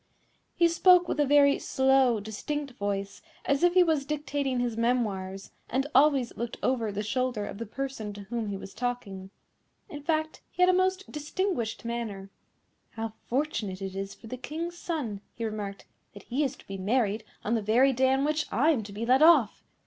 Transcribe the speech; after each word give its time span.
He 0.55 0.67
spoke 0.67 1.07
with 1.07 1.19
a 1.19 1.27
very 1.27 1.59
slow, 1.59 2.19
distinct 2.19 2.71
voice, 2.79 3.21
as 3.45 3.61
if 3.61 3.75
he 3.75 3.83
was 3.83 4.03
dictating 4.03 4.59
his 4.59 4.75
memoirs, 4.75 5.51
and 5.69 5.85
always 5.93 6.35
looked 6.35 6.57
over 6.63 6.91
the 6.91 7.03
shoulder 7.03 7.45
of 7.45 7.59
the 7.59 7.67
person 7.67 8.11
to 8.13 8.21
whom 8.23 8.47
he 8.47 8.57
was 8.57 8.73
talking. 8.73 9.29
In 9.89 10.01
fact, 10.01 10.41
he 10.49 10.63
had 10.63 10.69
a 10.71 10.73
most 10.73 11.11
distinguished 11.11 11.85
manner. 11.85 12.31
"How 12.93 13.13
fortunate 13.27 13.79
it 13.79 13.95
is 13.95 14.15
for 14.15 14.25
the 14.25 14.37
King's 14.37 14.75
son," 14.75 15.21
he 15.35 15.45
remarked, 15.45 15.85
"that 16.15 16.23
he 16.23 16.43
is 16.43 16.55
to 16.55 16.65
be 16.65 16.79
married 16.79 17.23
on 17.43 17.53
the 17.53 17.61
very 17.61 17.93
day 17.93 18.11
on 18.11 18.25
which 18.25 18.47
I 18.51 18.71
am 18.71 18.81
to 18.81 18.91
be 18.91 19.05
let 19.05 19.21
off! 19.21 19.63